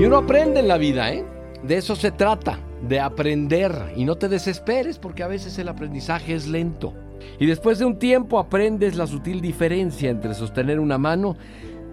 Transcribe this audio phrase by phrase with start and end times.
[0.00, 1.26] Y uno aprende en la vida, ¿eh?
[1.62, 3.92] De eso se trata, de aprender.
[3.96, 6.94] Y no te desesperes porque a veces el aprendizaje es lento.
[7.38, 11.36] Y después de un tiempo aprendes la sutil diferencia entre sostener una mano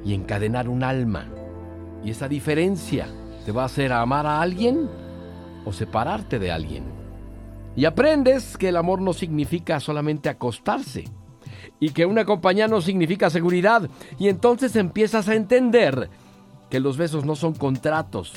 [0.05, 1.27] y encadenar un alma.
[2.01, 3.09] Y esa diferencia
[3.45, 4.89] te va a hacer amar a alguien
[5.65, 6.85] o separarte de alguien.
[7.75, 11.03] Y aprendes que el amor no significa solamente acostarse
[11.81, 13.89] y que una compañía no significa seguridad.
[14.17, 16.09] Y entonces empiezas a entender
[16.69, 18.33] que los besos no son contratos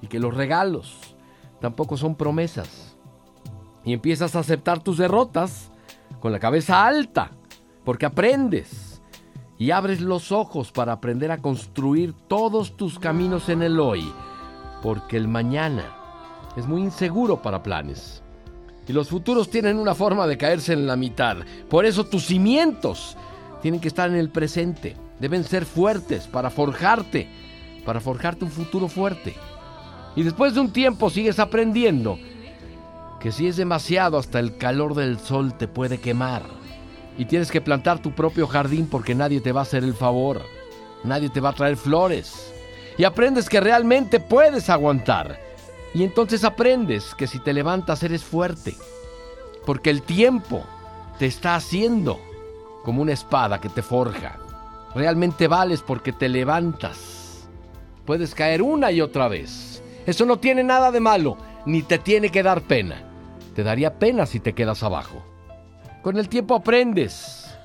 [0.00, 1.16] y que los regalos
[1.60, 2.96] tampoco son promesas.
[3.84, 5.70] Y empiezas a aceptar tus derrotas
[6.20, 7.30] con la cabeza alta,
[7.84, 9.02] porque aprendes
[9.58, 14.12] y abres los ojos para aprender a construir todos tus caminos en el hoy,
[14.82, 15.84] porque el mañana
[16.56, 18.22] es muy inseguro para planes.
[18.86, 21.38] Y los futuros tienen una forma de caerse en la mitad.
[21.70, 23.16] Por eso tus cimientos
[23.62, 24.96] tienen que estar en el presente.
[25.20, 27.28] Deben ser fuertes para forjarte,
[27.84, 29.34] para forjarte un futuro fuerte.
[30.14, 32.18] Y después de un tiempo sigues aprendiendo
[33.20, 36.42] que si es demasiado hasta el calor del sol te puede quemar.
[37.16, 40.42] Y tienes que plantar tu propio jardín porque nadie te va a hacer el favor.
[41.04, 42.52] Nadie te va a traer flores.
[42.98, 45.38] Y aprendes que realmente puedes aguantar.
[45.94, 48.74] Y entonces aprendes que si te levantas eres fuerte.
[49.64, 50.64] Porque el tiempo
[51.18, 52.18] te está haciendo
[52.82, 54.38] como una espada que te forja.
[54.94, 57.21] Realmente vales porque te levantas.
[58.04, 59.82] Puedes caer una y otra vez.
[60.06, 61.36] Eso no tiene nada de malo,
[61.66, 63.04] ni te tiene que dar pena.
[63.54, 65.22] Te daría pena si te quedas abajo.
[66.02, 67.56] Con el tiempo aprendes,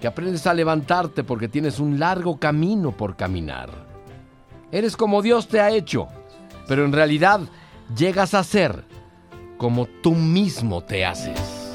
[0.00, 3.70] que aprendes a levantarte porque tienes un largo camino por caminar.
[4.72, 6.08] Eres como Dios te ha hecho,
[6.66, 7.40] pero en realidad
[7.94, 8.84] llegas a ser
[9.58, 11.74] como tú mismo te haces.